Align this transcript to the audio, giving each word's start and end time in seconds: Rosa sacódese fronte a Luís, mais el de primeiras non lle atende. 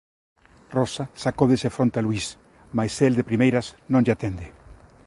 Rosa 0.77 1.05
sacódese 1.23 1.73
fronte 1.75 1.97
a 1.99 2.05
Luís, 2.07 2.25
mais 2.77 2.93
el 3.07 3.13
de 3.17 3.27
primeiras 3.29 3.67
non 3.91 4.03
lle 4.03 4.13
atende. 4.15 4.47